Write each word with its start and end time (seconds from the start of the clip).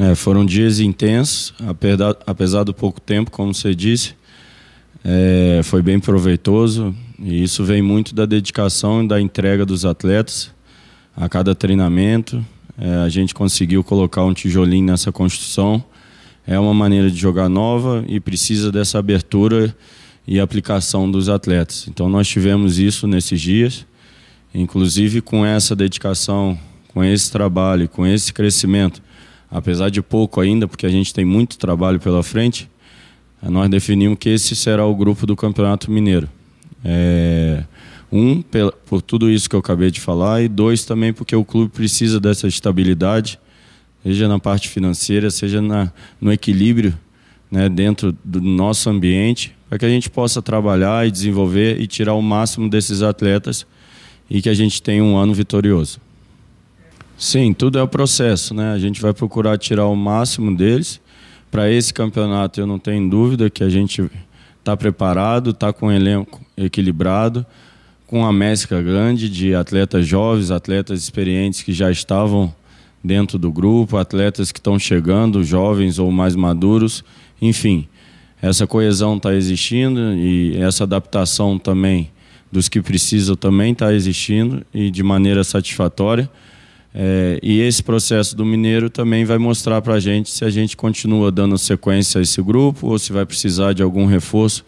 É, 0.00 0.14
foram 0.14 0.46
dias 0.46 0.78
intensos, 0.78 1.52
apesar, 2.24 2.62
do 2.62 2.72
pouco 2.72 3.00
tempo, 3.00 3.32
como 3.32 3.52
você 3.52 3.74
disse, 3.74 4.14
é, 5.04 5.60
foi 5.64 5.82
bem 5.82 5.98
proveitoso 5.98 6.94
e 7.18 7.42
isso 7.42 7.64
vem 7.64 7.82
muito 7.82 8.14
da 8.14 8.24
dedicação 8.24 9.02
e 9.02 9.08
da 9.08 9.20
entrega 9.20 9.66
dos 9.66 9.84
atletas 9.84 10.52
a 11.16 11.28
cada 11.28 11.52
treinamento. 11.52 12.44
É, 12.78 12.94
a 12.98 13.08
gente 13.08 13.34
conseguiu 13.34 13.82
colocar 13.82 14.24
um 14.24 14.32
tijolinho 14.32 14.86
nessa 14.86 15.10
construção. 15.10 15.82
É 16.46 16.56
uma 16.60 16.72
maneira 16.72 17.10
de 17.10 17.18
jogar 17.18 17.48
nova 17.48 18.04
e 18.06 18.20
precisa 18.20 18.70
dessa 18.70 19.00
abertura 19.00 19.74
e 20.28 20.38
aplicação 20.38 21.10
dos 21.10 21.28
atletas. 21.28 21.88
Então 21.88 22.08
nós 22.08 22.28
tivemos 22.28 22.78
isso 22.78 23.08
nesses 23.08 23.40
dias, 23.40 23.84
inclusive 24.54 25.20
com 25.20 25.44
essa 25.44 25.74
dedicação, 25.74 26.56
com 26.86 27.02
esse 27.02 27.32
trabalho, 27.32 27.88
com 27.88 28.06
esse 28.06 28.32
crescimento, 28.32 29.02
apesar 29.50 29.90
de 29.90 30.02
pouco 30.02 30.40
ainda, 30.40 30.66
porque 30.68 30.86
a 30.86 30.90
gente 30.90 31.12
tem 31.12 31.24
muito 31.24 31.58
trabalho 31.58 31.98
pela 31.98 32.22
frente 32.22 32.68
nós 33.42 33.70
definimos 33.70 34.18
que 34.18 34.28
esse 34.28 34.56
será 34.56 34.84
o 34.84 34.94
grupo 34.94 35.26
do 35.26 35.36
Campeonato 35.36 35.90
Mineiro. 35.90 36.28
É, 36.84 37.62
um, 38.10 38.42
por 38.86 39.00
tudo 39.00 39.30
isso 39.30 39.48
que 39.48 39.54
eu 39.54 39.60
acabei 39.60 39.90
de 39.90 40.00
falar, 40.00 40.42
e 40.42 40.48
dois, 40.48 40.84
também 40.84 41.12
porque 41.12 41.36
o 41.36 41.44
clube 41.44 41.70
precisa 41.70 42.18
dessa 42.18 42.48
estabilidade, 42.48 43.38
seja 44.02 44.26
na 44.26 44.38
parte 44.38 44.68
financeira, 44.68 45.30
seja 45.30 45.62
na, 45.62 45.92
no 46.20 46.32
equilíbrio 46.32 46.98
né, 47.50 47.68
dentro 47.68 48.16
do 48.24 48.40
nosso 48.40 48.90
ambiente, 48.90 49.54
para 49.68 49.78
que 49.78 49.84
a 49.84 49.88
gente 49.88 50.10
possa 50.10 50.42
trabalhar 50.42 51.06
e 51.06 51.10
desenvolver 51.10 51.80
e 51.80 51.86
tirar 51.86 52.14
o 52.14 52.22
máximo 52.22 52.68
desses 52.68 53.02
atletas 53.02 53.66
e 54.28 54.42
que 54.42 54.48
a 54.48 54.54
gente 54.54 54.82
tenha 54.82 55.04
um 55.04 55.16
ano 55.16 55.32
vitorioso. 55.32 56.00
Sim, 57.18 57.52
tudo 57.52 57.80
é 57.80 57.82
o 57.82 57.88
processo, 57.88 58.54
né? 58.54 58.70
A 58.70 58.78
gente 58.78 59.02
vai 59.02 59.12
procurar 59.12 59.58
tirar 59.58 59.86
o 59.86 59.96
máximo 59.96 60.56
deles 60.56 61.00
para 61.50 61.68
esse 61.68 61.92
campeonato, 61.92 62.60
eu 62.60 62.66
não 62.66 62.78
tenho 62.78 63.10
dúvida 63.10 63.50
que 63.50 63.64
a 63.64 63.68
gente 63.68 64.08
está 64.60 64.76
preparado, 64.76 65.50
está 65.50 65.72
com 65.72 65.88
um 65.88 65.92
elenco 65.92 66.40
equilibrado, 66.56 67.44
com 68.06 68.20
uma 68.20 68.32
mescla 68.32 68.80
grande 68.80 69.28
de 69.28 69.52
atletas 69.52 70.06
jovens, 70.06 70.52
atletas 70.52 71.02
experientes 71.02 71.62
que 71.62 71.72
já 71.72 71.90
estavam 71.90 72.54
dentro 73.02 73.36
do 73.36 73.50
grupo, 73.50 73.96
atletas 73.96 74.52
que 74.52 74.60
estão 74.60 74.78
chegando, 74.78 75.42
jovens 75.42 75.98
ou 75.98 76.12
mais 76.12 76.36
maduros, 76.36 77.02
enfim. 77.42 77.88
Essa 78.40 78.64
coesão 78.64 79.16
está 79.16 79.34
existindo 79.34 80.14
e 80.14 80.56
essa 80.56 80.84
adaptação 80.84 81.58
também 81.58 82.12
dos 82.52 82.68
que 82.68 82.80
precisam 82.80 83.34
também 83.34 83.72
está 83.72 83.92
existindo 83.92 84.64
e 84.72 84.88
de 84.88 85.02
maneira 85.02 85.42
satisfatória. 85.42 86.30
É, 86.94 87.38
e 87.42 87.60
esse 87.60 87.82
processo 87.82 88.34
do 88.34 88.44
Mineiro 88.44 88.88
também 88.88 89.24
vai 89.24 89.38
mostrar 89.38 89.82
para 89.82 89.94
a 89.94 90.00
gente 90.00 90.30
se 90.30 90.44
a 90.44 90.50
gente 90.50 90.76
continua 90.76 91.30
dando 91.30 91.56
sequência 91.58 92.18
a 92.18 92.22
esse 92.22 92.40
grupo 92.42 92.88
ou 92.88 92.98
se 92.98 93.12
vai 93.12 93.26
precisar 93.26 93.72
de 93.72 93.82
algum 93.82 94.06
reforço 94.06 94.64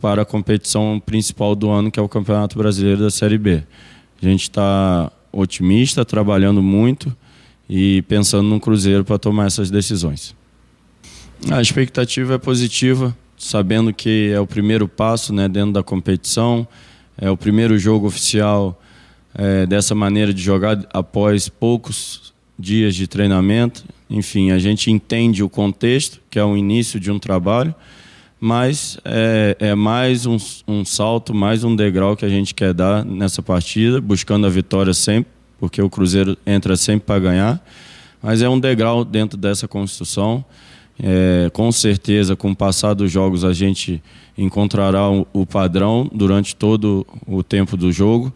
para 0.00 0.22
a 0.22 0.24
competição 0.24 1.00
principal 1.04 1.54
do 1.54 1.70
ano, 1.70 1.90
que 1.90 1.98
é 1.98 2.02
o 2.02 2.08
Campeonato 2.08 2.58
Brasileiro 2.58 3.02
da 3.02 3.10
Série 3.10 3.38
B. 3.38 3.62
A 4.20 4.26
gente 4.26 4.42
está 4.42 5.10
otimista, 5.32 6.04
trabalhando 6.04 6.62
muito 6.62 7.14
e 7.68 8.02
pensando 8.02 8.48
no 8.48 8.60
Cruzeiro 8.60 9.04
para 9.04 9.18
tomar 9.18 9.46
essas 9.46 9.70
decisões. 9.70 10.34
A 11.50 11.60
expectativa 11.60 12.34
é 12.34 12.38
positiva, 12.38 13.16
sabendo 13.36 13.92
que 13.92 14.30
é 14.32 14.40
o 14.40 14.46
primeiro 14.46 14.86
passo 14.88 15.32
né, 15.32 15.48
dentro 15.48 15.72
da 15.72 15.82
competição, 15.82 16.66
é 17.16 17.30
o 17.30 17.36
primeiro 17.36 17.78
jogo 17.78 18.06
oficial 18.06 18.81
é, 19.34 19.66
dessa 19.66 19.94
maneira 19.94 20.32
de 20.32 20.42
jogar 20.42 20.84
após 20.92 21.48
poucos 21.48 22.32
dias 22.58 22.94
de 22.94 23.06
treinamento. 23.06 23.84
Enfim, 24.08 24.50
a 24.50 24.58
gente 24.58 24.90
entende 24.90 25.42
o 25.42 25.48
contexto, 25.48 26.20
que 26.30 26.38
é 26.38 26.44
o 26.44 26.56
início 26.56 27.00
de 27.00 27.10
um 27.10 27.18
trabalho, 27.18 27.74
mas 28.38 28.98
é, 29.04 29.56
é 29.58 29.74
mais 29.74 30.26
um, 30.26 30.36
um 30.66 30.84
salto, 30.84 31.32
mais 31.32 31.64
um 31.64 31.74
degrau 31.74 32.16
que 32.16 32.24
a 32.24 32.28
gente 32.28 32.54
quer 32.54 32.74
dar 32.74 33.04
nessa 33.04 33.42
partida, 33.42 34.00
buscando 34.00 34.46
a 34.46 34.50
vitória 34.50 34.92
sempre, 34.92 35.30
porque 35.58 35.80
o 35.80 35.88
Cruzeiro 35.88 36.36
entra 36.46 36.76
sempre 36.76 37.06
para 37.06 37.20
ganhar. 37.20 37.64
Mas 38.22 38.42
é 38.42 38.48
um 38.48 38.58
degrau 38.58 39.04
dentro 39.04 39.36
dessa 39.36 39.66
construção. 39.66 40.44
É, 41.02 41.50
com 41.52 41.72
certeza, 41.72 42.36
com 42.36 42.50
o 42.50 42.56
passar 42.56 42.94
dos 42.94 43.10
jogos, 43.10 43.44
a 43.44 43.52
gente 43.52 44.02
encontrará 44.36 45.10
o, 45.10 45.26
o 45.32 45.46
padrão 45.46 46.08
durante 46.12 46.54
todo 46.54 47.06
o 47.26 47.42
tempo 47.42 47.76
do 47.76 47.90
jogo. 47.90 48.32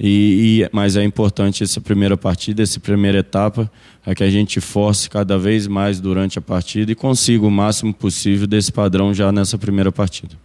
E, 0.00 0.62
e, 0.62 0.70
mas 0.72 0.96
é 0.96 1.02
importante 1.02 1.64
essa 1.64 1.80
primeira 1.80 2.16
partida, 2.16 2.62
essa 2.62 2.78
primeira 2.78 3.18
etapa, 3.18 3.70
é 4.06 4.14
que 4.14 4.22
a 4.22 4.30
gente 4.30 4.60
force 4.60 5.10
cada 5.10 5.36
vez 5.36 5.66
mais 5.66 6.00
durante 6.00 6.38
a 6.38 6.42
partida 6.42 6.92
e 6.92 6.94
consiga 6.94 7.44
o 7.44 7.50
máximo 7.50 7.92
possível 7.92 8.46
desse 8.46 8.70
padrão 8.70 9.12
já 9.12 9.32
nessa 9.32 9.58
primeira 9.58 9.90
partida. 9.90 10.36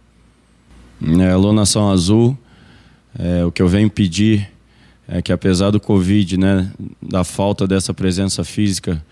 É, 1.20 1.30
Alô 1.30 1.52
Nação 1.52 1.90
Azul, 1.90 2.36
é, 3.16 3.44
o 3.44 3.52
que 3.52 3.62
eu 3.62 3.68
venho 3.68 3.88
pedir 3.88 4.50
é 5.06 5.22
que 5.22 5.32
apesar 5.32 5.70
do 5.70 5.78
Covid, 5.78 6.36
né, 6.36 6.70
da 7.00 7.22
falta 7.22 7.66
dessa 7.66 7.94
presença 7.94 8.42
física 8.42 9.04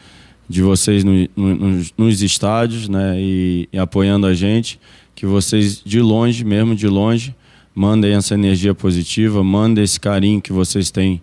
de 0.48 0.60
vocês 0.60 1.04
no, 1.04 1.12
no, 1.36 1.84
nos 1.96 2.22
estádios 2.22 2.88
né, 2.88 3.14
e, 3.18 3.68
e 3.72 3.78
apoiando 3.78 4.26
a 4.26 4.34
gente, 4.34 4.80
que 5.14 5.24
vocês 5.24 5.82
de 5.84 6.00
longe, 6.00 6.44
mesmo 6.44 6.74
de 6.74 6.88
longe, 6.88 7.34
mandem 7.74 8.14
essa 8.14 8.34
energia 8.34 8.74
positiva, 8.74 9.42
mandem 9.42 9.84
esse 9.84 9.98
carinho 9.98 10.40
que 10.40 10.52
vocês 10.52 10.90
têm 10.90 11.20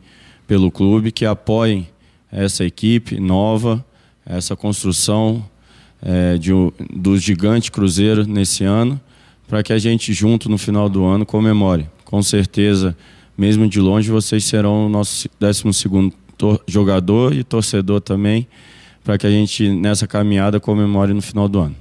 pelo 0.48 0.72
clube, 0.72 1.12
que 1.12 1.26
apoiem 1.26 1.88
essa 2.32 2.64
equipe 2.64 3.20
nova, 3.20 3.86
essa 4.26 4.56
construção 4.56 5.44
é, 6.02 6.38
de, 6.38 6.52
do 6.94 7.18
gigante 7.18 7.72
Cruzeiro 7.72 8.26
nesse 8.26 8.64
ano, 8.64 9.00
para 9.48 9.64
que 9.64 9.74
a 9.74 9.80
gente 9.80 10.14
junto 10.14 10.50
no 10.50 10.58
final 10.58 10.90
do 10.90 11.06
ano 11.06 11.26
comemore. 11.26 11.88
Com 12.06 12.22
certeza, 12.22 12.96
mesmo 13.38 13.68
de 13.68 13.80
longe, 13.80 14.10
vocês 14.12 14.44
serão 14.46 14.86
o 14.88 14.90
nosso 14.90 15.28
12 15.40 15.64
jogador 16.68 17.34
e 17.34 17.44
torcedor 17.44 18.02
também, 18.02 18.48
para 19.04 19.18
que 19.18 19.28
a 19.28 19.31
gente 19.31 19.70
nessa 19.70 20.08
caminhada 20.08 20.60
comemore 20.60 21.14
no 21.14 21.22
final 21.22 21.48
do 21.48 21.60
ano. 21.60 21.76